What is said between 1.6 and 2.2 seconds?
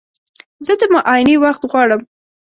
غواړم.